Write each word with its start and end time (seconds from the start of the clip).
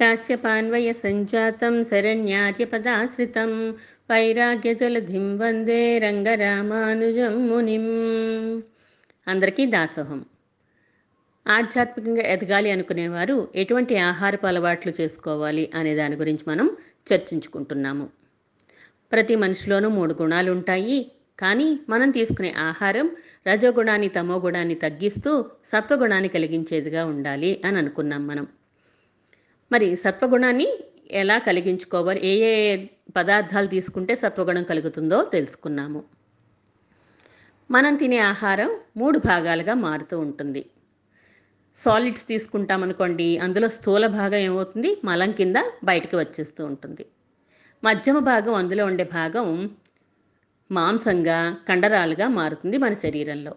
కాశ్యపాన్వయ 0.00 0.92
సంజాతం 0.92 1.84
శరణ్యార్యపదాశ్రితం 1.84 3.70
వైరాగ్యజలధిం 4.10 5.38
వందే 5.38 5.98
రంగరామానుజం 5.98 7.48
మునిం. 7.48 7.86
అందరికీ 9.28 9.66
దాసోహం. 9.66 10.24
ఆధ్యాత్మికంగా 11.46 12.22
ఎదగాలి 12.22 12.70
అనుకునేవారు 12.70 13.48
ఎటువంటి 13.54 13.98
ఆహారపు 13.98 14.46
అలవాట్లు 14.46 14.92
చేసుకోవాలి 15.00 15.70
అనే 15.74 15.94
దాని 15.94 16.16
గురించి 16.16 16.44
మనం 16.48 16.76
చర్చించుకుంటున్నాము. 17.12 18.08
ప్రతి 19.12 19.36
మనిషిలోనూ 19.36 19.88
మూడు 19.88 20.14
గుణాలు 20.22 20.50
ఉంటాయి 20.50 21.10
కానీ 21.38 21.78
మనం 21.88 22.10
తీసుకునే 22.10 22.54
ఆహారం 22.58 23.10
రజోగుణాన్ని 23.46 24.08
తమో 24.08 24.38
గుణాన్ని 24.38 24.74
తగ్గిస్తూ 24.74 25.44
సత్వగుణాన్ని 25.66 26.28
కలిగించేదిగా 26.28 27.06
ఉండాలి 27.06 27.60
అని 27.64 27.78
అనుకున్నాం 27.78 28.26
మనం. 28.26 28.46
మరి 29.72 29.96
సత్వగుణాన్ని 29.96 30.68
ఎలా 31.10 31.38
కలిగించుకోవాలి? 31.38 32.26
ఏ 32.26 32.32
ఏ 32.50 32.86
పదార్థాలు 33.16 33.66
తీసుకుంటే 33.66 34.14
సత్వగుణం 34.14 34.64
కలుగుతుందో 34.64 35.24
తెలుసుకున్నాము. 35.24 36.04
మనం 37.70 37.96
తినే 37.96 38.18
ఆహారం 38.18 38.80
మూడు 38.96 39.18
భాగాలుగా 39.18 39.74
మారుతూ 39.74 40.20
ఉంటుంది. 40.20 40.66
సాలిడ్స్ 41.76 42.28
తీసుకుంటామనుకోండి 42.28 43.38
అందులో 43.38 43.68
స్థూల 43.68 44.06
భాగం 44.06 44.38
ఏమవుతుంది? 44.38 44.96
మలం 45.04 45.32
కింద 45.32 45.56
బయటకు 45.84 46.18
వచ్చేస్తూ 46.18 46.66
ఉంటుంది. 46.66 47.06
మధ్యమ 47.84 48.18
భాగం 48.18 48.54
అందులో 48.54 48.86
ఉండే 48.86 49.04
భాగం 49.04 49.70
మాంసంగా 50.70 51.56
కండరాలుగా 51.68 52.28
మారుతుంది 52.28 52.78
మన 52.78 52.92
శరీరంలో. 52.92 53.56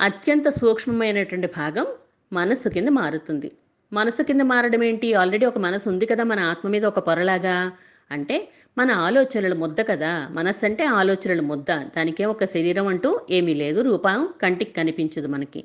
అత్యంత 0.00 0.48
సూక్ష్మమైనటువంటి 0.48 1.46
భాగం 1.46 1.86
మనస్సు 2.32 2.68
కింద 2.68 2.88
మారుతుంది. 2.88 3.52
మనసు 3.92 4.22
కింద 4.22 4.40
మారడం 4.40 4.84
ఏంటి 4.84 5.14
ఆల్రెడీ 5.14 5.46
ఒక 5.46 5.58
మనసు 5.58 5.88
ఉంది 5.88 6.06
కదా 6.06 6.24
మన 6.24 6.40
ఆత్మ 6.40 6.68
మీద 6.68 6.84
ఒక 6.84 6.98
పొరలాగా. 6.98 7.72
అంటే 8.10 8.48
మన 8.78 8.90
ఆలోచనలు 8.90 9.54
ముద్ద 9.54 9.80
కదా? 9.88 10.28
మనస్సు 10.30 10.64
అంటే 10.64 10.84
ఆలోచనలు 10.84 11.42
ముద్ద. 11.42 11.66
దానికే 11.70 12.24
ఒక 12.24 12.44
శరీరం 12.44 12.86
అంటూ 12.86 13.20
ఏమీ 13.30 13.54
లేదు. 13.54 13.80
రూపం 13.80 14.28
కంటికి 14.42 14.72
కనిపించదు 14.72 15.26
మనకి. 15.26 15.64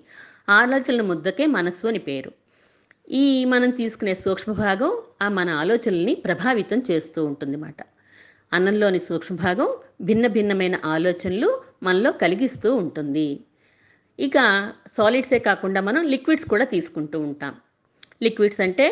ఆలోచనల 0.49 1.01
ముద్దకే 1.01 1.45
మనస్సు 1.45 1.87
అని 1.87 1.99
పేరు. 1.99 2.31
ఈ 3.11 3.45
మనం 3.45 3.69
తీసుకునే 3.69 4.13
సూక్ష్మ 4.13 4.51
భాగం 4.51 4.97
ఆ 5.21 5.29
మన 5.29 5.49
ఆలోచనల్ని 5.49 6.15
ప్రభావితం 6.15 6.83
చేస్తూ 6.91 7.25
ఉంటుందన్నమాట. 7.25 7.77
అన్నంలోని 8.53 8.99
సూక్ష్మ 8.99 9.35
భాగం 9.35 9.69
భిన్న 10.01 10.27
భిన్నమైన 10.27 10.79
ఆలోచనలు 10.85 11.61
మనలో 11.83 12.11
కలిగిస్తూ 12.11 12.75
ఉంటుంది. 12.75 13.39
ఇక 14.19 14.33
సాలిడ్సే 14.97 15.39
కాకుండా 15.39 15.81
మనం 15.81 16.07
లిక్విడ్స్ 16.07 16.49
కూడా 16.49 16.65
తీసుకుంటూ 16.65 17.19
ఉంటాం. 17.19 17.55
లిక్విడ్స్ 18.21 18.61
అంటే 18.65 18.87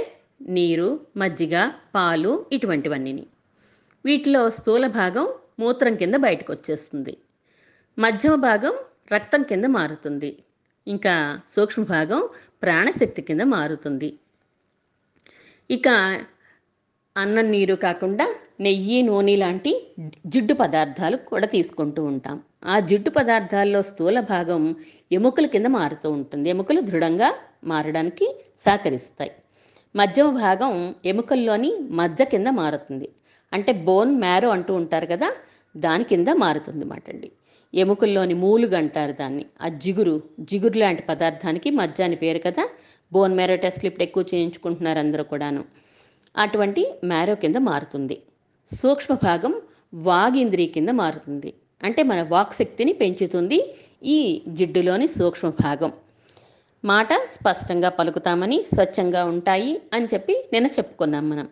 నీరు 0.58 0.90
మజ్జిగ 1.22 1.56
పాలు 1.96 2.32
ఇటువంటివన్నీ 2.56 3.26
వీటిలో 4.06 4.42
స్థూల 4.58 4.86
భాగం 5.00 5.28
మూత్రం 5.62 5.94
కింద 6.02 6.16
బయటకు 6.26 6.50
వచ్చేస్తుంది 6.54 7.14
మధ్యమ 7.98 8.34
భాగం 8.48 8.74
రక్తం 9.14 9.42
కింద 9.50 9.66
మారుతుంది. 9.78 10.30
ఇంకా 10.88 11.14
సూక్ష్మ 11.56 11.84
భాగం 11.96 12.22
ప్రాణశక్తి 12.64 13.22
కింద 13.28 13.44
మారుతుంది. 13.56 14.10
ఇక 15.70 15.88
అన్నం 17.16 17.48
నీరు 17.56 17.76
కాకుండా 17.86 18.26
నెయ్యి 18.66 18.98
నూనె 19.02 19.36
లాంటి 19.44 19.72
జిడ్డు 20.34 20.54
పదార్థాలు 20.62 21.18
కూడా 21.32 21.48
తీసుకుంటూ 21.56 22.02
ఉంటాం. 22.12 22.38
ఆ 22.74 22.76
జిడ్డు 22.90 23.10
పదార్థాల్లో 23.18 23.82
స్థూల 23.90 24.20
భాగం 24.34 24.62
ఎముకల 25.18 25.46
కింద 25.56 25.68
మారుతూ 25.80 26.08
ఉంటుంది. 26.18 26.48
ఎముకలు 26.56 26.82
దృఢంగా 26.90 27.30
మారడానికి 27.66 28.26
సహకరిస్తాయి. 28.66 29.32
మధ్యమ 29.96 30.30
భాగం 30.30 30.74
ఎముకల్లోని 31.06 31.72
మజ్జ 31.92 32.22
కింద 32.22 32.48
మారుతుంది. 32.48 33.10
అంటే 33.54 33.72
బోన్ 33.88 34.16
మ్యారో 34.20 34.50
అంటూ 34.50 34.74
ఉంటారు 34.74 35.06
కదా 35.06 35.30
దాని 35.78 36.04
కింద 36.04 36.28
మారుతుంది 36.34 36.78
అన్నమాట 36.78 37.04
అండి. 37.10 37.32
ఎముకల్లోని 37.74 38.34
మూలుగు 38.34 38.76
అంటారు 38.76 39.12
దాన్ని. 39.12 39.46
ఆ 39.62 39.68
జిగురు 39.68 40.24
జిగురు 40.40 40.78
లాంటి 40.78 41.04
పదార్థానికి 41.04 41.70
మజ్జ 41.70 42.02
అని 42.02 42.16
పేరు 42.16 42.40
కదా. 42.40 42.70
బోన్ 43.14 43.36
మ్యారో 43.36 43.56
టెస్ట్ 43.56 43.86
ఇప్పుడు 43.86 44.04
ఎక్కువ 44.04 44.26
చేయించుకుంటున్నారు 44.34 45.00
అందరూ 45.00 45.24
కూడాను. 45.24 45.64
అటువంటి 46.38 46.94
మ్యారో 47.04 47.36
కింద 47.36 47.56
మారుతుంది. 47.56 48.18
సూక్ష్మ 48.72 49.16
భాగం 49.24 49.54
వాగింద్రియ 49.94 50.68
కింద 50.68 50.90
మారుతుంది. 50.90 51.54
అంటే 51.84 52.04
మన 52.04 52.22
వాక్ 52.22 52.54
శక్తిని 52.54 52.94
పెంచుతుంది 52.94 53.76
ఈ 54.04 54.44
జిడ్డులోని 54.48 55.08
సూక్ష్మ 55.08 55.50
భాగం. 55.50 55.92
మాట 56.92 57.14
స్పష్టంగా 57.36 57.90
పలుకుతామని 57.90 58.58
స్వచ్ఛంగా 58.74 59.22
ఉంటాయి 59.26 59.72
అని 59.94 60.08
చెప్పి 60.14 60.34
నిన్న 60.54 60.68
చెప్పుకున్నాం 60.68 61.26
మనం. 61.30 61.48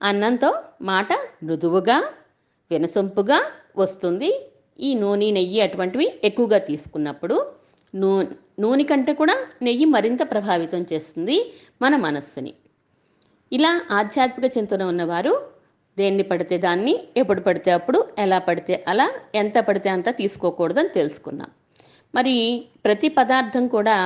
అన్నంతో 0.00 0.50
మాట 0.82 1.08
మృదువుగా 1.42 1.96
వినసొంపుగా 2.70 3.38
వస్తుంది. 3.82 4.30
ఈ 4.78 4.90
నూనె 4.94 5.28
నెయ్యి 5.30 5.60
అటువంటివి 5.60 6.06
ఎక్కువగా 6.24 6.58
తీసుకున్నప్పుడు 6.58 7.36
నూ 7.94 8.10
నూనె 8.62 8.84
కంటే 8.84 9.12
కూడా 9.12 9.36
నెయ్యి 9.62 9.84
మరింత 9.84 10.22
ప్రభావితం 10.30 10.82
చేస్తుంది 10.92 11.36
మన 11.82 11.96
మనస్సుని. 11.96 12.52
ఇలా 13.52 13.72
ఆధ్యాత్మిక 13.90 14.46
చింతన 14.58 14.82
ఉన్నవారు 14.82 15.32
దేన్ని 15.96 16.22
పడితే 16.22 16.56
దాన్ని 16.58 16.94
ఎప్పుడు 17.16 17.40
పడితే 17.40 17.70
అప్పుడు 17.70 17.98
ఎలా 18.18 18.38
పడితే 18.38 18.84
అలా 18.88 19.06
ఎంత 19.34 19.58
పడితే 19.58 19.88
అంత 19.90 20.08
తీసుకోకూడదని 20.20 20.88
తెలుసుకున్నాం. 20.88 21.50
మరి 22.14 22.36
ప్రతి 22.84 23.08
పదార్థం 23.08 23.64
కూడా 23.68 23.96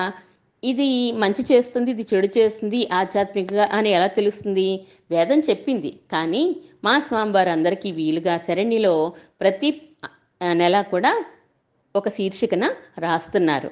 ఇది 0.63 1.13
మంచి 1.13 1.43
చేస్తుంది 1.53 1.91
ఇది 1.91 2.07
చెడు 2.15 2.29
చేస్తుంది 2.39 2.89
ఆధ్యాత్మికగా 2.93 3.69
అని 3.73 3.91
ఎలా 3.91 4.07
తెలుస్తుంది? 4.07 4.87
వేదం 5.11 5.39
చెప్పింది. 5.39 5.99
కానీ 6.13 6.57
మా 6.85 6.99
స్వామివారు 6.99 7.49
అందరికీ 7.49 7.91
వీలుగా 7.91 8.39
శరణిలో 8.39 9.13
ప్రతి 9.41 9.83
నెల 10.43 10.81
కూడా 10.83 11.25
ఒక 11.95 12.09
శీర్షికన 12.09 12.65
రాస్తున్నారు. 12.99 13.71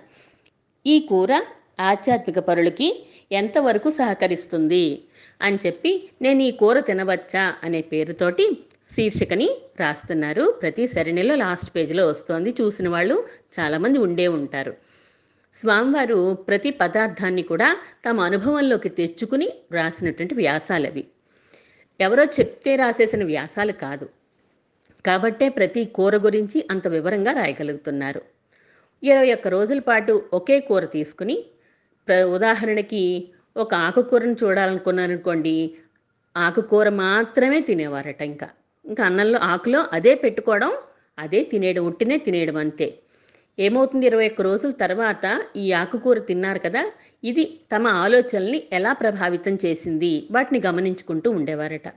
ఈ 0.87 1.01
కూర 1.01 1.33
ఆధ్యాత్మిక 1.81 2.39
పరులకి 2.39 3.07
ఎంతవరకు 3.33 3.91
సహకరిస్తుంది 3.91 5.05
అని 5.43 5.59
చెప్పి 5.67 6.09
నేను 6.23 6.43
ఈ 6.43 6.51
కూర 6.51 6.81
తినవచ్చా 6.81 7.55
అనే 7.65 7.81
పేరుతోటి 7.81 8.45
శీర్షికని 8.97 9.49
రాస్తున్నారు. 9.81 10.59
ప్రతి 10.63 10.87
సరిణిలో 10.87 11.35
లాస్ట్ 11.35 11.77
పేజీలో 11.77 12.09
వస్తోంది. 12.09 12.55
చూసిన 12.61 12.89
వాళ్ళు 12.89 13.25
చాలామంది 13.61 13.99
ఉండే 13.99 14.29
ఉంటారు. 14.29 14.94
స్వామివారు 15.57 16.35
ప్రతి 16.35 16.71
పదార్థాన్ని 16.71 17.43
కూడా 17.43 17.77
తమ 18.09 18.21
అనుభవంలోకి 18.21 18.89
తెచ్చుకుని 18.89 19.53
రాసినటువంటి 19.73 20.35
వ్యాసాలు 20.35 20.87
అవి. 20.87 21.05
ఎవరో 22.01 22.25
చెప్తే 22.25 22.77
రాసేసిన 22.77 23.25
వ్యాసాలు 23.25 23.73
కాదు. 23.73 24.09
కాబట్టే 25.07 25.49
ప్రతి 25.49 25.85
కూర 25.85 26.17
గురించి 26.17 26.69
అంత 26.71 26.89
వివరంగా 26.89 27.33
రాయగలుగుతున్నారు. 27.33 28.23
ఇరవై 29.03 29.33
ఒక్క 29.33 29.49
రోజుల 29.49 29.79
పాటు 29.79 30.25
ఒకే 30.33 30.61
కూర 30.61 30.85
తీసుకుని 30.85 31.45
ప్ర 32.09 32.23
ఉదాహరణకి 32.23 33.29
ఒక 33.57 33.75
ఆకుకూరను 33.75 34.37
చూడాలనుకున్నారనుకోండి 34.45 35.77
ఆకుకూర 36.37 36.89
మాత్రమే 36.89 37.61
తినేవారట 37.61 38.23
ఇంకా. 38.23 38.49
ఇంకా 38.87 39.05
అన్నంలో 39.05 39.39
ఆకులో 39.39 39.87
అదే 39.93 40.15
పెట్టుకోవడం 40.15 40.73
అదే 41.19 41.45
తినేయడం 41.45 41.87
ఉట్టినే 41.87 42.19
తినేయడం 42.19 42.57
అంతే. 42.57 42.99
ఏమవుతుంది? 43.59 44.07
ఇరవై 44.07 44.27
ఒక్క 44.29 44.43
రోజుల 44.43 44.71
తర్వాత 44.71 45.43
ఈ 45.57 45.73
ఆకుకూర 45.73 46.19
తిన్నారు 46.19 46.59
కదా 46.59 46.91
ఇది 47.25 47.61
తమ 47.77 47.87
ఆలోచనల్ని 47.87 48.63
ఎలా 48.73 48.93
ప్రభావితం 48.93 49.59
చేసింది? 49.65 50.27
వాటిని 50.31 50.63
గమనించుకుంటూ 50.67 51.31
ఉండేవారట. 51.31 51.89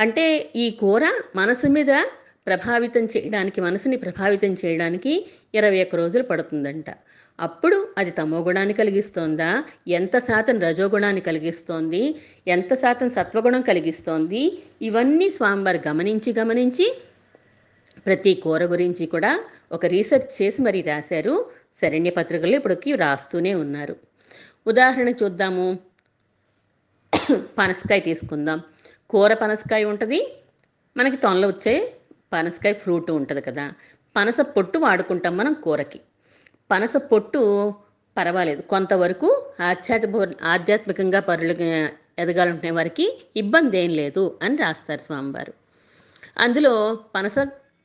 అంటే 0.00 0.50
ఈ 0.56 0.70
కూర 0.70 1.04
మనసు 1.36 1.66
మీద 1.66 2.04
ప్రభావితం 2.46 3.04
చేయడానికి 3.04 3.60
మనసుని 3.60 3.96
ప్రభావితం 3.96 4.56
చేయడానికి 4.64 5.26
ఇరవై 5.54 5.82
ఒక్క 5.82 5.96
రోజులు 5.96 6.22
పడుతుందంట. 6.22 6.84
అప్పుడు 7.40 7.88
అది 7.98 8.10
తమో 8.10 8.38
గుణాన్ని 8.38 8.74
కలిగిస్తోందా? 8.74 9.64
ఎంత 9.88 10.18
శాతం 10.18 10.60
రజోగుణాన్ని 10.60 11.20
కలిగిస్తోంది? 11.20 12.14
ఎంత 12.48 12.74
శాతం 12.74 13.10
సత్వగుణం 13.10 13.62
కలిగిస్తోంది? 13.62 14.62
ఇవన్నీ 14.82 15.30
స్వామివారు 15.30 15.80
గమనించి 15.88 16.32
గమనించి 16.32 16.98
ప్రతి 18.06 18.34
కూర 18.34 18.64
గురించి 18.64 19.06
కూడా 19.06 19.44
ఒక 19.72 19.86
రీసెర్చ్ 19.86 20.42
చేసి 20.42 20.62
మరి 20.62 20.82
రాశారు. 20.82 21.50
శరణ్య 21.82 22.10
పత్రికలు 22.10 22.56
ఇప్పటికి 22.56 22.96
రాస్తూనే 22.96 23.54
ఉన్నారు. 23.54 23.96
ఉదాహరణ 24.66 25.08
చూద్దాము. 25.08 25.78
పనసకాయ 27.58 28.00
తీసుకుందాం. 28.00 28.60
కూర 29.10 29.34
పనసకాయ 29.34 29.84
ఉంటుంది. 29.84 30.36
మనకి 30.96 31.16
తొనలు 31.16 31.46
వచ్చే 31.46 31.96
పనసకాయ 32.32 32.72
ఫ్రూట్ 32.72 33.10
ఉంటుంది 33.10 33.40
కదా. 33.40 33.72
పనస 34.16 34.40
పొట్టు 34.40 34.78
వాడుకుంటాం 34.78 35.36
మనం 35.36 35.52
కూరకి. 35.52 36.00
పనస 36.70 36.96
పొట్టు 36.96 37.74
పర్వాలేదు. 38.16 38.62
కొంతవరకు 38.62 39.52
ఆధ్యాత్మ 39.60 40.26
ఆధ్యాత్మికంగా 40.42 41.20
పరులు 41.20 41.54
ఎదగాలనుకునే 42.18 42.70
వారికి 42.70 43.28
ఇబ్బంది 43.36 43.78
ఏం 43.78 43.90
లేదు 43.90 44.38
అని 44.42 44.56
రాస్తారు 44.56 45.00
స్వామివారు. 45.00 45.54
అందులో 46.38 46.98
పనస 47.14 47.34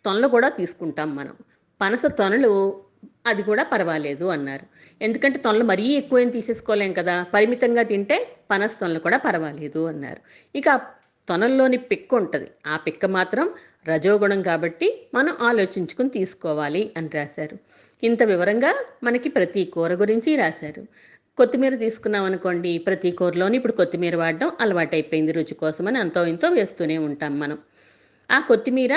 తొనలు 0.06 0.28
కూడా 0.28 0.50
తీసుకుంటాం 0.50 1.16
మనం. 1.16 1.34
పనస 1.82 2.02
తొనలు 2.06 2.82
అది 3.28 3.44
కూడా 3.44 3.64
పర్వాలేదు 3.64 4.26
అన్నారు. 4.26 4.66
ఎందుకంటే 5.02 5.40
తొనలు 5.40 5.64
మరీ 5.64 5.84
ఎక్కువ 5.84 6.20
ఏం 6.20 6.30
తీసేసుకోలేం 6.30 6.94
కదా. 6.94 7.26
పరిమితంగా 7.34 7.84
తింటే 7.84 8.28
పనస 8.52 8.72
తొనలు 8.82 9.00
కూడా 9.00 9.18
పర్వాలేదు 9.18 9.86
అన్నారు. 9.86 10.22
ఇక 10.58 10.82
తొనల్లోని 11.30 11.78
పిక్క 11.78 12.16
ఉంటుంది. 12.16 12.48
ఆ 12.68 12.78
పిక్క 12.78 13.06
మాత్రం 13.06 13.50
రజోగుణం 13.88 14.42
కాబట్టి 14.42 15.10
మనం 15.14 15.34
ఆలోచించుకుని 15.42 16.10
తీసుకోవాలి 16.10 16.92
అని 16.98 17.10
రాశారు. 17.14 17.58
ఇంత 18.04 18.24
వివరంగా 18.24 18.76
మనకి 19.04 19.30
ప్రతి 19.30 19.66
కూర 19.66 19.94
గురించి 19.94 20.36
రాశారు. 20.36 20.86
కొత్తిమీర 21.38 21.76
తీసుకున్నాం 21.76 22.24
అనుకోండి 22.24 22.78
ప్రతి 22.78 23.12
కూరలోని 23.12 23.58
ఇప్పుడు 23.58 23.74
కొత్తిమీర 23.74 24.16
వాడడం 24.16 24.52
అలవాటైపోయింది 24.60 25.32
రుచి 25.32 25.54
కోసమని 25.54 26.00
అంతో 26.00 26.26
ఇంతో 26.26 26.50
వేస్తూనే 26.50 26.98
ఉంటాం 26.98 27.40
మనం. 27.40 27.58
ఆ 28.32 28.40
కొత్తిమీర 28.40 28.92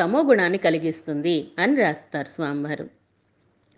తమో 0.00 0.22
గుణాన్ని 0.22 0.58
కలిగిస్తుంది 0.58 1.36
అని 1.58 1.74
రాస్తారు 1.76 2.30
స్వామివారు. 2.30 2.86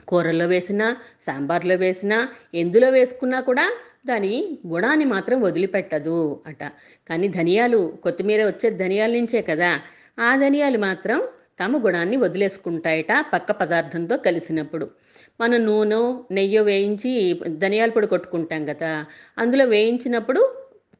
కూరల్లో 0.08 0.46
వేసినా 0.46 0.86
సాంబార్లో 1.26 1.74
వేసినా 1.74 2.18
ఎందులో 2.54 2.90
వేసుకున్నా 2.90 3.40
కూడా 3.40 3.66
దాని 4.06 4.32
గుణాన్ని 4.66 5.04
మాత్రం 5.04 5.40
వదిలిపెట్టదు 5.40 6.16
అట. 6.46 6.62
కానీ 7.08 7.28
ధనియాలు 7.28 7.80
కొత్తిమీర 8.02 8.46
వచ్చే 8.46 8.70
ధనియాల 8.70 9.12
నుంచే 9.12 9.42
కదా 9.42 9.70
ఆ 10.18 10.36
ధనియాలు 10.36 10.78
మాత్రం 10.78 11.18
తమ 11.60 11.76
గుణాన్ని 11.84 12.16
వదిలేసుకుంటాయట 12.16 13.12
పక్క 13.32 13.52
పదార్థంతో 13.52 14.16
కలిసినప్పుడు. 14.16 14.86
మనం 15.40 15.60
నూనె 15.66 16.00
నెయ్యి 16.34 16.58
వేయించి 16.60 17.12
ధనియాల 17.58 17.90
పొడి 17.90 18.06
కొట్టుకుంటాం 18.06 18.66
కదా 18.66 18.90
అందులో 19.38 19.64
వేయించినప్పుడు 19.64 20.40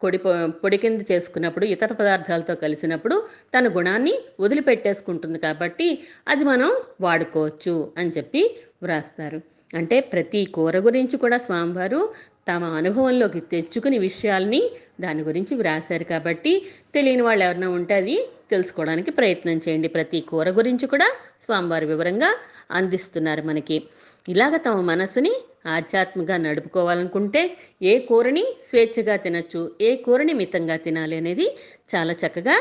పొడి 0.05 0.19
పొ- 0.19 0.51
పొడి 0.51 0.77
కింద 0.77 1.01
చేసుకున్నప్పుడు 1.13 1.65
ఇతర 1.65 1.93
పదార్థాలతో 1.93 2.55
కలిసినప్పుడు 2.55 3.29
తన 3.59 3.69
గుణాన్ని 3.69 4.15
వదిలిపెట్టేసుకుంటుంది 4.41 5.39
కాబట్టి 5.39 6.03
అది 6.29 6.45
మనం 6.45 6.77
వాడుకోవచ్చు 7.01 7.93
అని 7.99 8.11
చెప్పి 8.11 8.57
వ్రాస్తారు. 8.83 9.41
అంటే 9.75 10.01
ప్రతి 10.01 10.45
కూర 10.45 10.79
గురించి 10.79 11.17
కూడా 11.17 11.39
స్వామివారు 11.39 12.15
తమ 12.49 12.65
అనుభవంలోకి 12.65 13.41
తెచ్చుకుని 13.41 13.99
విషయాల్ని 13.99 14.71
దాని 15.01 15.23
గురించి 15.23 15.57
వ్రాశారు 15.57 16.05
కాబట్టి 16.05 16.67
తెలియని 16.95 17.23
వాళ్ళు 17.23 17.45
ఎవరైనా 17.45 17.69
ఉంటే 17.69 17.95
అది 17.95 18.29
తెలుసుకోవడానికి 18.51 19.11
ప్రయత్నం 19.11 19.61
చేయండి. 19.69 19.89
ప్రతి 19.89 20.21
కూర 20.21 20.51
గురించి 20.51 20.87
కూడా 20.87 21.13
స్వామివారి 21.41 21.87
వివరంగా 21.87 22.37
అందిస్తున్నారు 22.71 23.43
మనకి. 23.43 23.83
ఇలాగ 24.29 24.57
తమ 24.57 24.81
మనసుని 24.81 25.33
ఆధ్యాత్మికంగా 25.67 26.37
నడుపుకోవాలనుకుంటే 26.37 27.43
ఏ 27.83 27.99
కూరని 27.99 28.45
స్వేచ్ఛగా 28.69 29.17
తినచ్చు 29.17 29.73
ఏ 29.81 29.97
కూరని 29.97 30.33
మితంగా 30.33 30.77
తినాలి 30.77 31.17
అనేది 31.17 31.47
చాలా 31.95 32.13
చక్కగా 32.13 32.57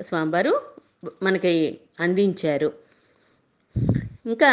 స్వామివారు 0.00 0.52
మనకి 1.22 1.52
అందించారు. 2.00 2.68
ఇంకా 4.26 4.50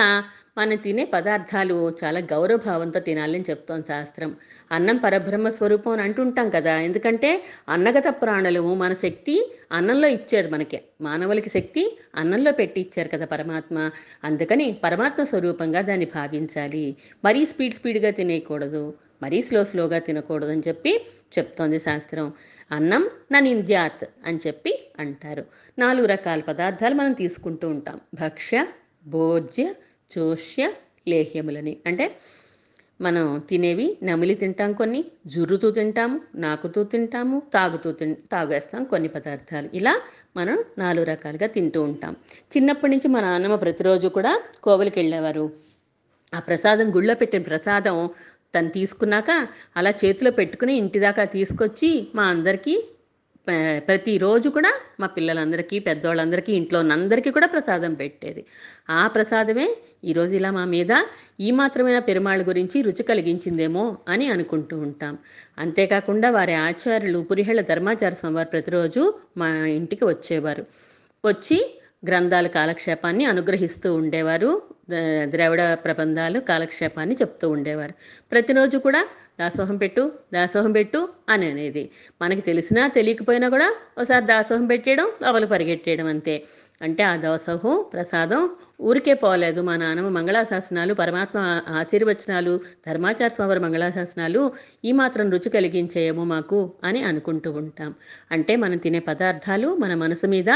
మనం 0.57 0.75
తినే 0.75 1.05
పదార్థాలు 1.05 1.95
చాలా 2.03 2.19
గౌరవభావంతో 2.19 2.99
తినాలని 2.99 3.43
చెప్తాం 3.49 3.83
శాస్త్రం. 3.83 4.35
అన్నం 4.71 4.97
పరబ్రహ్మ 4.97 5.49
స్వరూపం 5.49 5.91
అని 5.91 6.01
అంటుంటాం 6.01 6.49
కదా. 6.49 6.79
ఎందుకంటే 6.79 7.43
అన్నగత 7.69 8.03
ప్రాణులు 8.07 8.73
మన 8.73 8.93
శక్తి 8.93 9.55
అన్నంలో 9.71 10.07
ఇచ్చాడు 10.07 10.47
మనకి. 10.47 10.81
మానవులకి 11.01 11.49
శక్తి 11.49 11.99
అన్నంలో 12.15 12.51
పెట్టి 12.51 12.81
ఇచ్చారు 12.81 13.07
కదా 13.07 13.25
పరమాత్మ. 13.25 13.91
అందుకని 14.23 14.79
పరమాత్మ 14.83 15.23
స్వరూపంగా 15.23 15.81
దాన్ని 15.81 16.05
భావించాలి. 16.05 16.95
మరీ 17.25 17.45
స్పీడ్ 17.45 17.73
స్పీడ్గా 17.73 18.09
తినేయకూడదు. 18.09 18.93
మరీ 19.23 19.41
స్లో 19.41 19.63
స్లోగా 19.63 19.99
తినకూడదు 19.99 20.51
అని 20.51 20.61
చెప్పి 20.67 21.05
చెప్తోంది 21.39 21.79
శాస్త్రం. 21.79 22.33
అన్నం 22.71 23.09
ననింద్యాత్ 23.31 24.05
అని 24.25 24.39
చెప్పి 24.47 24.87
అంటారు. 24.99 25.45
నాలుగు 25.79 26.07
రకాల 26.07 26.39
పదార్థాలు 26.39 26.95
మనం 26.95 27.13
తీసుకుంటూ 27.13 27.69
ఉంటాం. 27.69 27.99
భక్ష్య 28.13 28.65
భోజ్య 29.07 29.73
చోష్య 30.11 30.63
లేహ్యములని. 31.07 31.77
అంటే 31.85 32.05
మనం 33.01 33.43
తినేవి 33.49 33.97
నమిలి 34.03 34.35
తింటాం 34.35 34.73
కొన్ని 34.73 35.05
జుర్రుతూ 35.27 35.71
తింటాము 35.71 36.21
నాకుతూ 36.35 36.83
తింటాము 36.83 37.41
తాగుతూ 37.53 37.91
తి 37.91 38.13
తాగేస్తాం 38.31 38.83
కొన్ని 38.83 39.09
పదార్థాలు. 39.09 39.69
ఇలా 39.73 39.93
మనం 40.37 40.63
నాలుగు 40.77 41.05
రకాలుగా 41.05 41.47
తింటూ 41.47 41.81
ఉంటాం. 41.83 42.15
చిన్నప్పటి 42.57 42.91
నుంచి 42.91 43.07
మా 43.07 43.21
నాన్నమ్మ 43.21 43.55
ప్రతిరోజు 43.55 44.07
కూడా 44.07 44.33
కోవలికి 44.63 44.99
వెళ్ళేవారు. 44.99 45.45
ఆ 46.33 46.39
ప్రసాదం 46.39 46.95
గుళ్ళో 46.95 47.15
పెట్టిన 47.15 47.41
ప్రసాదం 47.41 48.09
తను 48.55 48.69
తీసుకున్నాక 48.69 49.31
అలా 49.77 49.89
చేతిలో 49.89 50.31
పెట్టుకుని 50.31 50.73
ఇంటి 50.75 50.99
దాకా 50.99 51.23
తీసుకొచ్చి 51.25 52.07
మా 52.15 52.23
అందరికీ 52.23 52.75
ప్రతిరోజు 53.87 54.49
కూడా 54.49 54.71
మా 54.99 55.07
పిల్లలందరికీ 55.07 55.79
పెద్దవాళ్ళందరికీ 55.79 56.53
ఇంట్లో 56.53 56.79
ఉన్నందరికీ 56.79 57.31
కూడా 57.31 57.47
ప్రసాదం 57.47 57.93
పెట్టేది. 57.93 58.45
ఆ 58.89 59.07
ప్రసాదమే 59.07 59.67
ఈరోజు 60.03 60.33
ఇలా 60.35 60.51
మా 60.51 60.65
మీద 60.65 60.93
ఈ 61.39 61.51
మాత్రమైన 61.51 61.99
పెరుమాళ్ళ 61.99 62.47
గురించి 62.47 62.81
రుచి 62.81 63.03
కలిగించిందేమో 63.03 63.97
అని 64.09 64.27
అనుకుంటూ 64.27 64.77
ఉంటాం. 64.77 65.17
అంతేకాకుండా 65.57 66.29
వారి 66.29 66.53
ఆచార్యులు 66.53 67.19
పురిహేళ 67.19 67.61
ధర్మాచార 67.61 68.13
స్వామివారు 68.13 68.47
ప్రతిరోజు 68.47 69.13
మా 69.37 69.47
ఇంటికి 69.47 70.05
వచ్చేవారు. 70.05 70.65
వచ్చి 71.25 71.79
గ్రంథాల 72.05 72.47
కాలక్షేపాన్ని 72.47 73.25
అనుగ్రహిస్తూ 73.25 73.95
ఉండేవారు. 73.95 74.61
ద్రవిడ 75.25 75.73
ప్రబంధాలు 75.73 76.39
కాలక్షేపాన్ని 76.39 77.15
చెప్తూ 77.15 77.49
ఉండేవారు. 77.49 77.93
ప్రతిరోజు 78.31 78.77
కూడా 78.77 79.07
దాసోహం 79.39 79.77
పెట్టు 79.77 80.11
దాసోహం 80.33 80.71
పెట్టు 80.71 81.09
అని 81.29 81.51
అనేది. 81.51 81.89
మనకి 82.21 82.41
తెలిసినా 82.41 82.87
తెలియకపోయినా 82.87 83.49
కూడా 83.49 83.73
ఒకసారి 83.97 84.25
దాసోహం 84.25 84.65
పెట్టేయడం 84.65 85.07
లోపల 85.21 85.45
పరిగెట్టేయడం 85.45 86.05
అంతే. 86.05 86.43
అంటే 86.81 87.03
ఆ 87.03 87.15
దాసోహం 87.15 87.85
ప్రసాదం 87.93 88.49
ఊరికే 88.81 89.13
పోలేదు. 89.13 89.61
మా 89.61 89.75
నాన్నమ్మ 89.77 90.09
మంగళాశాసనాలు 90.09 90.93
పరమాత్మ 90.93 91.61
ఆశీర్వచనాలు 91.69 92.61
ధర్మాచార 92.87 93.27
స్వామి 93.27 93.59
మంగళాశాసనాలు 93.59 94.51
ఈ 94.85 94.91
మాత్రం 94.91 95.29
రుచి 95.29 95.49
కలిగించేయేమో 95.49 96.23
మాకు 96.23 96.73
అని 96.83 97.03
అనుకుంటూ 97.03 97.51
ఉంటాం. 97.51 97.95
అంటే 98.31 98.55
మనం 98.55 98.77
తినే 98.77 98.99
పదార్థాలు 98.99 99.75
మన 99.75 99.95
మనసు 99.95 100.27
మీద 100.27 100.49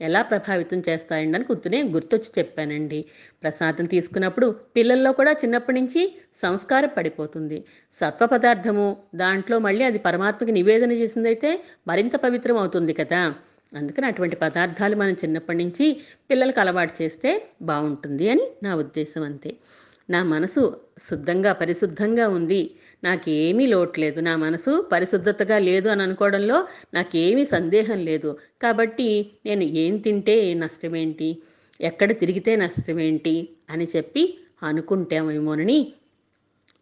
ఎలా 0.00 0.22
ప్రభావితం 0.22 0.82
చేస్తాయండి 0.88 1.36
అని 1.38 1.44
గుర్తునే 1.50 1.82
గుర్తొచ్చి 1.94 2.30
చెప్పానండి. 2.38 3.00
ప్రసాదం 3.42 3.86
తీసుకున్నప్పుడు 3.86 4.46
పిల్లల్లో 4.76 5.12
కూడా 5.12 5.32
చిన్నప్పటి 5.32 5.80
నుంచి 5.80 6.02
సంస్కారం 6.42 6.90
పడిపోతుంది. 6.96 7.58
సత్వ 8.00 8.26
పదార్థము 8.26 8.86
దాంట్లో 9.14 9.58
మళ్ళీ 9.58 9.84
అది 9.84 9.98
పరమాత్మకి 9.98 10.52
నివేదన 10.52 10.92
చేసిందైతే 10.92 11.50
మరింత 11.88 12.16
పవిత్రం 12.16 12.56
అవుతుంది 12.56 12.92
కదా. 12.92 13.22
అందుకని 13.72 14.06
అటువంటి 14.06 14.36
పదార్థాలు 14.36 14.96
మనం 14.96 15.14
చిన్నప్పటి 15.24 15.58
నుంచి 15.58 15.86
పిల్లలకు 16.30 16.60
అలవాటు 16.60 16.94
చేస్తే 17.02 17.30
బాగుంటుంది 17.62 18.30
అని 18.30 18.44
నా 18.62 18.74
ఉద్దేశం 18.74 19.22
అంతే. 19.22 19.50
నా 20.08 20.20
మనసు 20.24 20.62
శుద్ధంగా 21.08 21.52
పరిశుద్ధంగా 21.52 22.28
ఉంది. 22.28 22.60
నాకేమీ 23.04 23.66
లోట్లేదు. 23.66 24.20
నా 24.20 24.36
మనసు 24.36 24.88
పరిశుద్ధతగా 24.92 25.58
లేదు 25.58 25.88
అని 25.88 26.02
అనుకోవడంలో 26.02 26.66
నాకేమీ 26.94 27.44
సందేహం 27.44 27.98
లేదు. 27.98 28.36
కాబట్టి 28.62 29.30
నేను 29.46 29.62
ఏం 29.62 29.96
తింటే 29.96 30.54
నష్టమేంటి? 30.54 31.38
ఎక్కడ 31.80 32.18
తిరిగితే 32.18 32.56
నష్టమేంటి? 32.56 33.48
అని 33.70 33.88
చెప్పి 33.96 34.38
అనుకుంటామేమోనని 34.62 35.92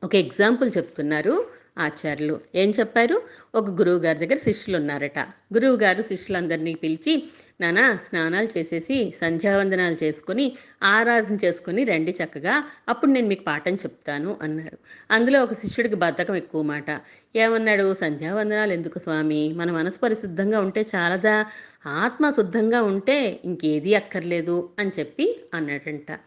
ఒక 0.04 0.14
ఎగ్జాంపుల్ 0.14 0.70
చెప్తున్నారు. 0.76 1.46
ఆచార్యులు. 1.78 2.40
ఏం 2.54 2.70
చెప్పారు? 2.70 3.22
ఒక 3.54 3.70
గురువు 3.70 3.98
గారి 3.98 4.18
దగ్గర 4.18 4.36
శిష్యులు 4.36 4.78
ఉన్నారట 4.78 5.18
గురువు 5.54 5.76
గారు 5.76 6.02
శిష్యులందరినీ 6.02 6.74
పిలిచి 6.74 7.14
నానా 7.60 7.98
స్నానాలు 8.08 8.48
చేసేసి 8.58 9.14
సంధ్యావందనాలు 9.20 9.96
చేసుకొని 10.04 10.46
ఆరాధన 10.82 11.36
చేసుకుని 11.44 11.84
రండి 11.84 12.14
చక్కగా. 12.24 12.54
అప్పుడు 12.88 13.10
నేను 13.10 13.26
మీకు 13.26 13.44
పాఠం 13.44 13.74
చెప్తాను 13.74 14.36
అన్నారు. 14.42 14.78
అందులో 15.10 15.42
ఒక 15.42 15.52
శిష్యుడికి 15.52 15.94
బద్ధకం 15.94 16.34
ఎక్కువ 16.36 16.62
మాట 16.62 17.00
ఏమన్నాడు? 17.36 17.94
సంధ్యావందనాలు 17.94 18.72
ఎందుకు 18.72 18.98
స్వామి? 18.98 19.52
మన 19.52 19.70
మనసు 19.70 19.98
పరిశుద్ధంగా 19.98 20.60
ఉంటే 20.60 20.86
చాలదా? 20.94 21.46
ఆత్మ 21.86 22.30
శుద్ధంగా 22.30 22.82
ఉంటే 22.82 23.40
ఇంకేది 23.44 23.94
అక్కర్లేదు 23.94 24.70
అని 24.78 24.90
చెప్పి 24.98 25.40
అన్నాడంట. 25.54 26.18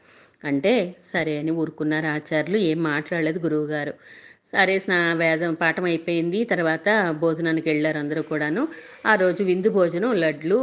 అంటే 0.44 0.96
సరే 1.14 1.38
అని 1.40 1.52
ఊరుకున్నారు 1.52 2.06
ఆచార్యులు. 2.08 2.58
ఏం 2.58 2.84
మాట్లాడలేదు 2.84 3.40
గురువుగారు 3.40 3.94
సరే 4.54 4.80
స్నా 4.80 5.14
వేదం 5.14 5.54
పాఠం 5.54 5.84
అయిపోయింది. 5.84 6.44
తర్వాత 6.44 6.88
భోజనానికి 7.20 7.70
వెళ్ళారు 7.70 7.98
అందరూ 7.98 8.22
కూడాను. 8.22 8.62
ఆ 9.06 9.16
రోజు 9.16 9.44
విందు 9.44 9.70
భోజనం 9.70 10.14
లడ్లు 10.14 10.58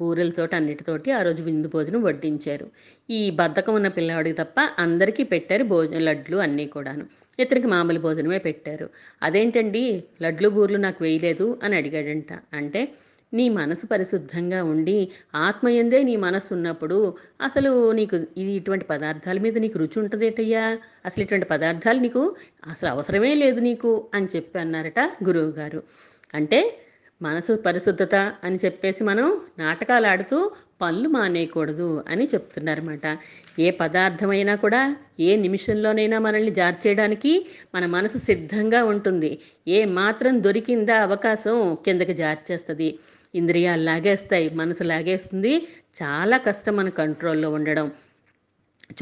బూరెలతోటి 0.00 0.56
అన్నిటితోటి 0.56 1.10
ఆ 1.12 1.22
రోజు 1.22 1.42
విందు 1.42 1.68
భోజనం 1.68 2.02
వడ్డించారు. 2.02 2.66
ఈ 3.10 3.30
బద్ధకం 3.30 3.74
ఉన్న 3.74 3.88
పిల్లవాడికి 3.88 4.36
తప్ప 4.36 4.60
అందరికీ 4.78 5.24
పెట్టారు 5.24 5.64
భోజనం 5.64 6.00
లడ్లు 6.00 6.36
అన్నీ 6.36 6.66
కూడాను. 6.66 7.06
ఇతనికి 7.38 7.66
మామూలు 7.66 7.98
భోజనమే 7.98 8.38
పెట్టారు. 8.38 8.86
అదేంటండి? 9.22 9.84
లడ్లు 10.22 10.48
బూరెలు 10.48 10.78
నాకు 10.78 11.04
వేయలేదు 11.04 11.58
అని 11.62 11.76
అడిగాడంట. 11.76 12.30
అంటే 12.52 12.82
నీ 13.32 13.48
మనసు 13.48 13.86
పరిశుద్ధంగా 13.86 14.64
ఉండి 14.64 14.96
ఆత్మయందే 15.34 16.02
నీ 16.02 16.16
మనసు 16.16 16.54
ఉన్నప్పుడు 16.54 16.98
అసలు 17.40 17.92
నీకు 17.92 18.16
ఇది 18.36 18.52
ఇటువంటి 18.52 18.84
పదార్థాల 18.84 19.38
మీద 19.38 19.58
నీకు 19.58 19.78
రుచి 19.78 19.98
ఉంటుందేటయ్యా? 20.00 20.64
అసలు 21.06 21.22
ఇటువంటి 21.22 21.46
పదార్థాలు 21.46 21.98
నీకు 21.98 22.22
అసలు 22.66 22.88
అవసరమే 22.90 23.34
లేదు 23.34 23.60
నీకు 23.60 23.92
అని 24.14 24.28
చెప్పి 24.36 24.58
అన్నారట 24.58 25.00
గురువు 25.24 25.52
గారు 25.52 25.82
అంటే 26.34 26.60
మనసు 27.20 27.52
పరిశుద్ధత 27.66 28.14
అని 28.44 28.58
చెప్పేసి 28.64 29.04
మనం 29.04 29.26
నాటకాలు 29.58 30.06
ఆడుతూ 30.06 30.38
పనులు 30.82 31.08
మానేయకూడదు 31.08 32.04
అని 32.08 32.24
చెప్తున్నారన్నమాట. 32.24 33.06
ఏ 33.58 33.70
పదార్థమైనా 33.70 34.54
కూడా 34.56 34.80
ఏ 35.20 35.36
నిమిషంలోనైనా 35.36 36.18
మనల్ని 36.18 36.50
జార్ 36.50 36.86
చేయడానికి 36.86 37.32
మన 37.74 37.86
మనసు 37.86 38.18
సిద్ధంగా 38.18 38.84
ఉంటుంది. 38.84 39.30
ఏ 39.68 39.84
మాత్రం 39.84 40.42
దొరికిందా 40.42 40.96
అవకాశం 41.02 41.56
కిందకి 41.84 42.14
జార్ 42.14 42.52
చేస్తుంది 42.52 42.88
ఇంద్రియాలు 43.34 43.82
లాగేస్తాయి 43.82 44.50
మనసు 44.50 44.84
లాగేస్తుంది. 44.84 45.68
చాలా 46.02 46.36
కష్టం 46.36 46.76
మన 46.76 46.88
కంట్రోల్లో 46.88 47.50
ఉండడం. 47.50 47.92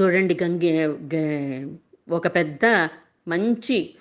చూడండి 0.01 0.39
గంగి 0.43 0.87
గ- 1.15 1.77
ఒక 2.11 2.27
పెద్ద 2.35 2.89
మంచి 3.29 3.95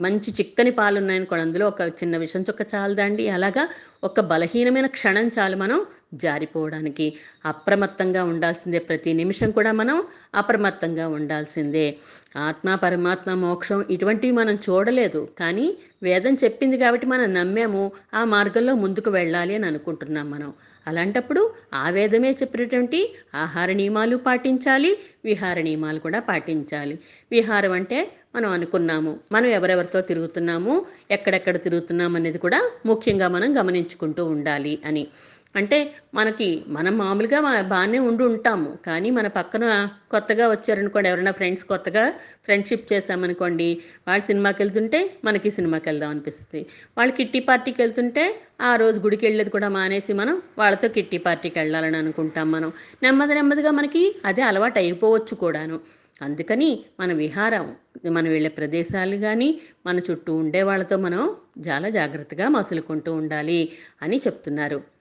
మంచి 0.00 0.32
చిక్కని 0.32 0.70
పాలు 0.70 0.98
ఉన్నాయనుకోండి 0.98 1.42
అందులో 1.42 1.66
ఒక 1.66 1.80
చిన్న 1.80 2.16
విషం 2.16 2.42
చుక్క 2.42 2.74
చాలదండి. 2.74 3.28
అలాగా 3.28 3.68
ఒక 4.04 4.20
బలహీనమైన 4.20 4.86
క్షణం 4.86 5.30
చాలు 5.38 5.56
మనం 5.56 5.86
జారిపోవడానికి 6.14 7.06
అప్రమత్తంగా 7.46 8.24
ఉండాల్సిందే. 8.24 8.78
ప్రతి 8.78 9.12
నిమిషం 9.12 9.50
కూడా 9.50 9.72
మనం 9.72 10.02
అప్రమత్తంగా 10.34 11.08
ఉండాల్సిందే. 11.08 11.96
ఆత్మ 12.36 12.74
పరమాత్మ 12.74 13.34
మోక్షం 13.34 13.84
ఇటువంటివి 13.90 14.32
మనం 14.32 14.54
చూడలేదు. 14.54 15.28
కానీ 15.38 15.76
వేదం 16.02 16.34
చెప్పింది 16.34 16.78
కాబట్టి 16.78 17.06
మనం 17.06 17.34
నమ్మాము. 17.34 17.92
ఆ 18.14 18.24
మార్గంలో 18.24 18.74
ముందుకు 18.74 19.10
వెళ్ళాలి 19.10 19.54
అని 19.54 19.66
అనుకుంటున్నాం 19.66 20.30
మనం. 20.30 20.52
అలాంటప్పుడు 20.88 21.50
ఆ 21.74 21.90
వేదమే 21.90 22.30
చెప్పినటువంటి 22.30 23.14
ఆహార 23.34 23.72
నియమాలు 23.72 24.16
పాటించాలి 24.16 24.98
విహార 25.24 25.60
నియమాలు 25.60 25.98
కూడా 25.98 26.20
పాటించాలి. 26.20 26.98
విహారం 27.32 27.72
అంటే 27.72 28.10
మనం 28.36 28.50
అనుకున్నాము 28.50 29.20
మనం 29.32 29.46
ఎవరెవరితో 29.46 30.00
తిరుగుతున్నాము 30.00 30.86
ఎక్కడెక్కడ 31.10 31.56
తిరుగుతున్నాం 31.56 32.16
అనేది 32.16 32.38
కూడా 32.38 32.70
ముఖ్యంగా 32.86 33.28
మనం 33.28 33.60
గమనించుకుంటూ 33.60 34.24
ఉండాలి 34.24 34.78
అని. 34.84 35.06
అంటే 35.54 35.78
మనకి 36.14 36.64
మనం 36.68 36.98
మామూలుగా 36.98 37.38
బాగానే 37.62 37.98
ఉండి 37.98 38.22
ఉంటాము. 38.24 38.78
కానీ 38.86 39.10
మన 39.10 39.26
పక్కన 39.26 39.64
కొత్తగా 40.10 40.48
వచ్చారనుకోండి 40.48 41.08
ఎవరైనా 41.08 41.32
ఫ్రెండ్స్ 41.32 41.64
కొత్తగా 41.64 42.04
ఫ్రెండ్షిప్ 42.44 42.92
చేశామనుకోండి 42.92 43.68
వాళ్ళు 44.08 44.26
సినిమాకి 44.26 44.62
వెళ్తుంటే 44.62 45.10
మనకి 45.24 45.50
సినిమాకి 45.50 45.88
వెళ్దాం 45.88 46.10
అనిపిస్తుంది. 46.10 46.62
వాళ్ళు 46.98 47.14
కిట్టి 47.14 47.40
పార్టీకి 47.40 47.82
వెళ్తుంటే 47.82 48.24
ఆ 48.60 48.76
రోజు 48.76 49.00
గుడికి 49.00 49.26
వెళ్ళేది 49.26 49.50
కూడా 49.50 49.68
మానేసి 49.68 50.12
మనం 50.12 50.42
వాళ్ళతో 50.58 50.88
కిట్టి 50.88 51.18
పార్టీకి 51.18 51.58
వెళ్ళాలని 51.58 51.96
అనుకుంటాం 51.96 52.52
మనం. 52.52 52.72
నెమ్మది 53.02 53.34
నెమ్మదిగా 53.34 53.70
మనకి 53.70 54.02
అదే 54.24 54.42
అలవాటు 54.42 54.78
అయిపోవచ్చు 54.78 55.34
కూడాను. 55.34 55.78
అందుకని 56.22 56.68
మన 57.00 57.12
విహారం 57.12 57.64
మనం 58.10 58.28
వెళ్ళే 58.30 58.48
ప్రదేశాలు 58.48 59.16
కానీ 59.16 59.48
మన 59.86 59.98
చుట్టూ 59.98 60.34
ఉండే 60.36 60.62
వాళ్ళతో 60.62 60.96
మనం 60.96 61.22
చాలా 61.68 61.88
జాగ్రత్తగా 61.88 62.48
మసులుకుంటూ 62.48 63.14
ఉండాలి 63.14 63.60
అని 64.02 64.16
చెప్తున్నారు. 64.26 64.93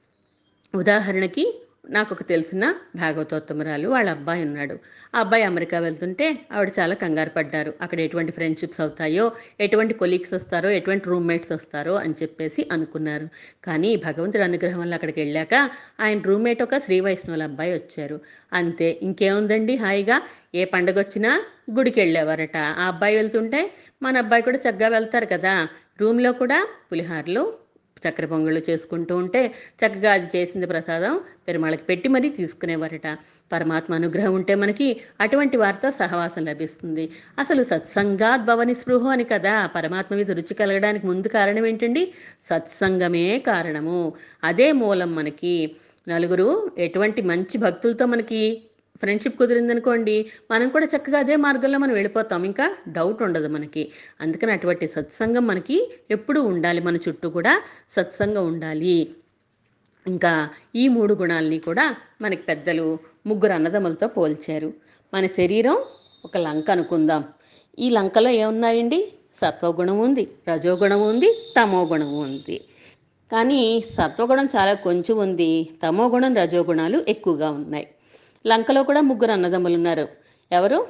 ఉదాహరణకి 0.75 1.60
నాకు 1.89 2.15
ఒక 2.15 2.22
తెలిసిన 2.22 2.74
భాగవతోత్తమరాలు 2.96 3.88
వాళ్ళ 3.89 4.10
అబ్బాయి 4.10 4.44
ఉన్నాడు. 4.44 4.80
ఆ 5.15 5.20
అబ్బాయి 5.20 5.44
అమెరికా 5.44 5.80
వెళ్తుంటే 5.80 6.38
ఆవిడ 6.51 6.72
చాలా 6.80 6.96
కంగారు 6.96 7.30
పడ్డారు. 7.30 7.74
అక్కడ 7.82 8.00
ఎటువంటి 8.00 8.32
ఫ్రెండ్షిప్స్ 8.32 8.82
అవుతాయో 8.82 9.32
ఎటువంటి 9.60 9.94
కొలీగ్స్ 9.94 10.34
వస్తారో 10.34 10.70
ఎటువంటి 10.70 11.10
రూమ్మేట్స్ 11.10 11.51
వస్తారో 11.51 11.96
అని 11.96 12.13
చెప్పేసి 12.22 12.70
అనుకున్నారు. 12.72 13.27
కానీ 13.63 13.96
భగవంతుడి 13.96 14.44
అనుగ్రహం 14.44 14.80
వల్ల 14.80 14.94
అక్కడికి 14.94 15.22
వెళ్ళాక 15.22 15.53
ఆయన 16.00 16.20
రూమ్మేట్ 16.20 16.63
ఒక 16.63 16.77
శ్రీ 16.77 17.00
వైష్ణవుల 17.00 17.44
అబ్బాయి 17.44 17.74
వచ్చారు. 17.74 18.22
అంతే 18.53 19.00
ఇంకేముందండి 19.01 19.75
హాయిగా? 19.75 20.22
ఏ 20.56 20.65
పండగ 20.65 21.00
వచ్చినా 21.00 21.44
గుడికి 21.72 22.00
వెళ్ళేవారట. 22.00 22.58
ఆ 22.58 22.84
అబ్బాయి 22.84 23.15
వెళ్తుంటే 23.15 23.72
మన 24.03 24.18
అబ్బాయి 24.18 24.42
కూడా 24.42 24.58
చక్కగా 24.58 24.88
వెళ్తారు 24.88 25.25
కదా. 25.25 25.68
రూమ్లో 26.01 26.34
కూడా 26.34 26.68
పులిహార్లు 26.92 27.62
చక్కెర 28.07 28.25
పొంగళ్ళు 28.25 28.62
చేసుకుంటూ 28.69 29.17
ఉంటే 29.17 29.41
చక్కగా 29.81 30.12
అది 30.13 30.27
చేసింది 30.38 30.67
ప్రసాదం 30.67 31.19
పెరుమాళకి 31.48 31.83
పెట్టి 31.83 32.10
మరీ 32.10 32.29
తీసుకునేవారట. 32.29 33.17
పరమాత్మ 33.51 33.93
అనుగ్రహం 33.93 34.33
ఉంటే 34.33 34.55
మనకి 34.55 35.01
అటువంటి 35.22 35.57
వారితో 35.57 35.91
సహవాసం 35.91 36.45
లభిస్తుంది. 36.45 37.10
అసలు 37.39 37.63
సత్సంగా 37.63 38.36
భవని 38.36 38.74
స్పృహ 38.74 39.07
అని 39.07 39.24
కదా 39.24 39.65
పరమాత్మ 39.75 40.15
మీద 40.15 40.31
రుచి 40.31 40.53
కలగడానికి 40.53 41.07
ముందు 41.07 41.27
కారణం 41.27 41.65
ఏంటండి? 41.65 42.13
సత్సంగమే 42.50 43.39
కారణము. 43.48 44.13
అదే 44.43 44.72
మూలం 44.72 45.15
మనకి. 45.15 45.75
నలుగురు 46.07 46.72
ఎటువంటి 46.77 47.22
మంచి 47.22 47.57
భక్తులతో 47.57 48.05
మనకి 48.05 48.62
ఫ్రెండ్షిప్ 48.97 49.38
కుదిరిందనుకోండి 49.38 50.25
మనం 50.51 50.69
కూడా 50.69 50.88
చక్కగా 50.97 51.19
అదే 51.19 51.35
మార్గంలో 51.35 51.77
మనం 51.79 51.93
వెళ్ళిపోతాం. 51.93 52.43
ఇంకా 52.43 52.75
డౌట్ 52.88 53.23
ఉండదు 53.23 53.47
మనకి. 53.47 53.91
అందుకని 54.21 54.51
అటువంటి 54.51 54.88
సత్సంగం 54.88 55.47
మనకి 55.47 55.91
ఎప్పుడూ 56.12 56.43
ఉండాలి. 56.43 56.81
మన 56.81 56.95
చుట్టూ 56.95 57.29
కూడా 57.29 57.62
సత్సంగం 57.91 58.47
ఉండాలి. 58.47 59.15
ఇంకా 60.07 60.50
ఈ 60.75 60.88
మూడు 60.88 61.13
గుణాలని 61.13 61.59
కూడా 61.59 61.95
మనకి 62.21 62.41
పెద్దలు 62.41 62.97
ముగ్గురు 63.27 63.51
అన్నదమ్ములతో 63.51 64.07
పోల్చారు. 64.07 64.73
మన 65.13 65.25
శరీరం 65.25 65.77
ఒక 66.25 66.38
లంక 66.38 66.71
అనుకుందాం. 66.71 67.23
ఈ 67.79 67.89
లంకలో 67.89 68.29
ఏమున్నాయండి? 68.29 69.13
సత్వగుణం 69.41 70.00
ఉంది 70.00 70.29
రజోగుణం 70.50 71.01
ఉంది 71.01 71.53
తమో 71.62 71.85
గుణం 71.85 72.17
ఉంది. 72.17 72.62
కానీ 73.31 73.81
సత్వగుణం 73.93 74.45
చాలా 74.45 74.73
కొంచెం 74.73 75.17
ఉంది. 75.17 75.69
తమో 75.88 76.07
గుణం 76.09 76.35
రజోగుణాలు 76.35 77.05
ఎక్కువగా 77.07 77.51
ఉన్నాయి. 77.51 77.88
లంకలో 78.47 78.83
కూడా 78.83 79.01
ముగ్గురు 79.01 79.31
అన్నదమ్ములు 79.31 79.73
ఉన్నారు 79.73 80.07
ఎవరు? 80.51 80.88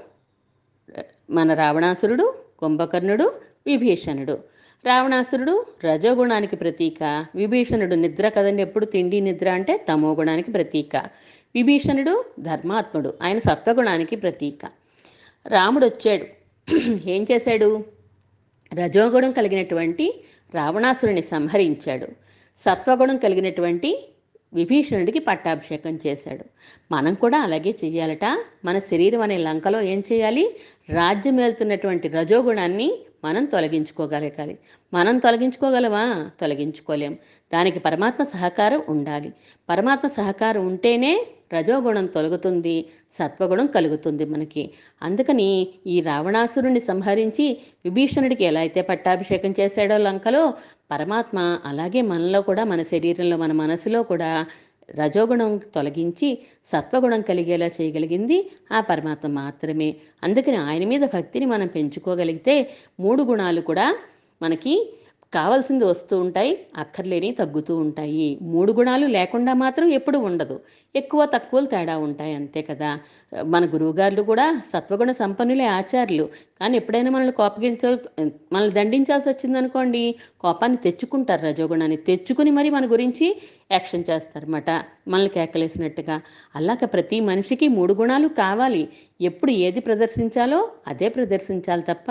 మన 1.30 1.54
రావణాసురుడు 1.54 2.34
కుంభకర్ణుడు 2.60 3.34
విభీషణుడు. 3.66 4.40
రావణాసురుడు 4.86 5.66
రజోగుణానికి 5.86 6.56
ప్రతీక 6.56 7.26
విభీషణుడు 7.36 7.96
నిద్ర 7.96 8.30
కదండి 8.30 8.62
ఎప్పుడు? 8.62 8.86
తిండి 8.86 9.22
నిద్ర 9.22 9.50
అంటే 9.50 9.78
తమో 9.78 10.14
గుణానికి 10.14 10.52
ప్రతీక. 10.52 10.96
విభీషణుడు 11.56 12.26
ధర్మాత్ముడు 12.40 13.14
ఆయన 13.22 13.38
సత్వగుణానికి 13.38 14.16
ప్రతీక. 14.16 14.66
రాముడు 15.48 15.86
వచ్చాడు 15.86 16.26
ఏం 17.10 17.26
చేశాడు? 17.32 17.86
రజోగుణం 18.74 19.32
కలిగినటువంటి 19.32 20.24
రావణాసురుని 20.56 21.22
సంహరించాడు. 21.22 22.08
సత్వగుణం 22.66 23.18
కలిగినటువంటి 23.18 24.13
విభీషణుడికి 24.54 25.20
పట్టాభిషేకం 25.20 26.00
చేశాడు. 26.08 26.46
మనం 26.92 27.14
కూడా 27.14 27.38
అలాగే 27.38 27.76
చెయ్యాలట. 27.84 28.26
మన 28.66 28.80
శరీరం 28.80 29.22
అనే 29.22 29.38
లంకలో 29.38 29.82
ఏం 29.82 30.04
చేయాలి? 30.12 30.56
రాజ్యం 30.90 31.36
వెళ్తున్నటువంటి 31.36 32.08
రజోగుణాన్ని 32.08 33.00
మనం 33.26 33.46
తొలగించుకోగలగాలి. 33.46 34.58
మనం 34.94 35.18
తొలగించుకోగలవా 35.18 36.30
తొలగించుకోలేం. 36.42 37.14
దానికి 37.54 37.80
పరమాత్మ 37.80 38.24
సహకారం 38.24 38.84
ఉండాలి. 38.90 39.34
పరమాత్మ 39.70 40.08
సహకారం 40.08 40.68
ఉంటేనే 40.68 41.26
రజోగుణం 41.54 42.06
తొలగుతుంది 42.06 42.76
సత్వగుణం 43.12 43.68
కలుగుతుంది 43.68 44.26
మనకి. 44.26 44.64
అందుకని 45.04 45.50
ఈ 45.88 46.02
రావణాసురుణ్ణి 46.02 46.80
సంహరించి 46.80 47.46
విభీషణుడికి 47.86 48.44
ఎలా 48.44 48.60
అయితే 48.60 48.82
పట్టాభిషేకం 48.82 49.54
చేశాడో 49.60 49.98
లంకలో 49.98 50.44
పరమాత్మ 50.92 51.60
అలాగే 51.66 52.02
మనలో 52.02 52.42
కూడా 52.42 52.64
మన 52.64 52.82
శరీరంలో 52.84 53.38
మన 53.38 53.52
మనసులో 53.52 54.04
కూడా 54.04 54.32
రజోగుణం 54.90 55.58
తొలగించి 55.76 56.30
సత్వగుణం 56.66 57.22
కలిగేలా 57.22 57.68
చేయగలిగింది 57.68 58.38
ఆ 58.72 58.80
పరమాత్మ 58.82 59.28
మాత్రమే. 59.28 59.96
అందుకని 60.24 60.58
ఆయన 60.58 60.84
మీద 60.88 61.04
భక్తిని 61.14 61.46
మనం 61.46 61.68
పెంచుకోగలిగితే 61.68 62.56
మూడు 63.00 63.24
గుణాలు 63.24 63.62
కూడా 63.62 63.88
మనకి 64.42 64.74
కావాల్సింది 65.34 65.86
వస్తూ 65.86 66.20
ఉంటాయి 66.20 66.52
అక్కర్లేని 66.78 67.32
తగ్గుతూ 67.32 67.74
ఉంటాయి. 67.78 68.28
మూడు 68.54 68.72
గుణాలు 68.74 69.08
లేకుండా 69.08 69.54
మాత్రం 69.54 69.88
ఎప్పుడు 69.90 70.18
ఉండదు. 70.28 70.56
ఎక్కువ 70.96 71.26
తక్కువలు 71.26 71.66
తేడా 71.66 71.98
ఉంటాయి 71.98 72.34
అంతే 72.36 72.62
కదా. 72.62 72.90
మన 73.46 73.66
గురువుగారులు 73.66 74.22
కూడా 74.22 74.46
సత్వగుణ 74.74 75.12
సంపన్నులే 75.12 75.66
ఆచార్యులు. 75.72 76.26
కానీ 76.60 76.78
ఎప్పుడైనా 76.78 77.12
మనల్ని 77.12 77.34
కోపగించ 77.34 77.84
మనల్ని 78.54 78.74
దండించాల్సి 78.74 79.30
వచ్చిందనుకోండి 79.30 80.04
కోపాన్ని 80.42 80.78
తెచ్చుకుంటారు 80.78 81.44
రజోగుణాన్ని. 81.46 81.98
తెచ్చుకుని 82.10 82.52
మరి 82.52 82.70
మన 82.70 82.92
గురించి 82.92 83.28
యాక్షన్ 83.72 84.04
చేస్తారన్నమాట. 84.10 84.70
మనల్ని 85.08 85.30
కేకలేసినట్టుగా. 85.30 86.18
అలాగ 86.56 86.86
ప్రతి 86.86 87.20
మనిషికి 87.22 87.68
మూడు 87.78 87.94
గుణాలు 87.94 88.28
కావాలి. 88.42 88.84
ఎప్పుడు 89.22 89.52
ఏది 89.66 89.80
ప్రదర్శించాలో 89.82 90.60
అదే 90.88 91.10
ప్రదర్శించాలి 91.10 91.82
తప్ప 91.82 92.10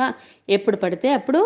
ఎప్పుడు 0.48 0.76
పడితే 0.76 1.12
అప్పుడు 1.12 1.40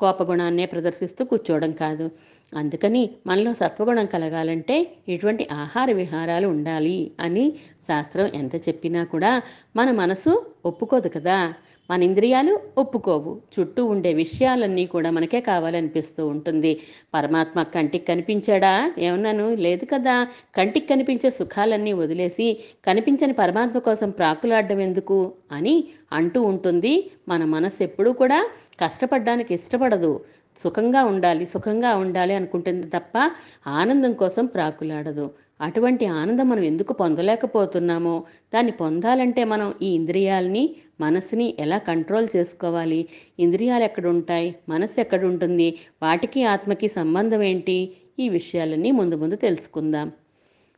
కోపగుణాన్నే 0.00 0.66
ప్రదర్శిస్తూ 0.66 1.24
కూర్చోవడం 1.24 1.72
కాదు. 1.72 2.06
అందుకని 2.54 3.10
మనలో 3.26 3.54
సత్వగుణం 3.54 4.06
కలగాలంటే 4.06 4.92
ఇటువంటి 5.08 5.48
ఆహార 5.52 5.92
విహారాలు 5.92 6.48
ఉండాలి 6.48 7.10
అని 7.20 7.52
శాస్త్రం 7.88 8.26
ఎంత 8.34 8.68
చెప్పినా 8.68 9.04
కూడా 9.04 9.42
మన 9.76 9.90
మనసు 9.90 10.46
ఒప్పుకోదు 10.66 11.08
కదా. 11.08 11.54
మన 11.90 12.02
ఇంద్రియాలు 12.02 12.60
ఒప్పుకోవు. 12.78 13.40
చుట్టూ 13.60 13.84
ఉండే 13.84 14.12
విషయాలన్నీ 14.14 14.86
కూడా 14.86 15.10
మనకే 15.10 15.40
కావాలనిపిస్తూ 15.40 16.26
ఉంటుంది. 16.26 16.80
పరమాత్మ 17.14 17.62
కంటికి 17.62 18.06
కనిపించాడా? 18.06 18.92
ఏమన్నాను? 18.98 19.54
లేదు 19.54 19.84
కదా. 19.84 20.28
కంటికి 20.56 20.86
కనిపించే 20.86 21.30
సుఖాలన్నీ 21.30 21.92
వదిలేసి 21.92 22.64
కనిపించని 22.86 23.32
పరమాత్మ 23.32 23.78
కోసం 23.78 24.10
ప్రాకులాడడం 24.10 24.80
ఎందుకు? 24.80 25.32
అని 25.52 25.84
అంటూ 26.12 26.42
ఉంటుంది. 26.42 27.10
మన 27.28 27.44
మనసు 27.44 27.82
ఎప్పుడూ 27.82 28.12
కూడా 28.12 28.48
కష్టపడడానికి 28.80 29.54
ఇష్టపడదు. 29.54 30.20
సుఖంగా 30.58 31.04
ఉండాలి 31.04 31.46
సుఖంగా 31.46 31.96
ఉండాలి 31.96 32.34
అనుకుంటుంది 32.34 32.86
తప్ప 32.86 33.30
ఆనందం 33.66 34.12
కోసం 34.12 34.46
ప్రాకులాడదు. 34.46 35.30
అటువంటి 35.60 36.06
ఆనందం 36.06 36.48
మనం 36.48 36.62
ఎందుకు 36.62 36.92
పొందలేకపోతున్నామో 36.92 38.24
దాన్ని 38.54 38.72
పొందాలంటే 38.72 39.44
మనం 39.44 39.74
ఈ 39.82 39.86
ఇంద్రియాలని 39.86 40.64
మనసుని 41.00 41.56
ఎలా 41.58 41.78
కంట్రోల్ 41.78 42.28
చేసుకోవాలి? 42.36 43.08
ఇంద్రియాలు 43.38 43.84
ఎక్కడ 43.84 44.06
ఉంటాయి 44.06 44.54
మనసు 44.68 45.00
ఎక్కడ 45.00 45.24
ఉంటుంది 45.24 45.68
వాటికి 46.02 46.44
ఆత్మకి 46.44 46.88
సంబంధం 46.88 47.42
ఏంటి? 47.42 47.78
ఈ 48.18 48.28
విషయాలన్నీ 48.28 48.90
ముందు 48.90 49.16
ముందు 49.16 49.36
తెలుసుకుందాం. 49.36 50.12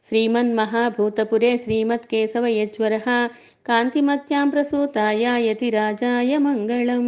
శ్రీమన్ 0.09 0.57
మహాభూతపురే 0.57 1.57
శ్రీమత్ 1.57 2.07
కేశవ 2.07 2.47
యజ్వర 2.47 2.99
కాంతిమత్యాం 3.67 4.49
ప్రసూతాయ 4.49 5.25
యతి 5.49 5.71
రాజాయ 5.71 6.39
మంగళం. 6.39 7.07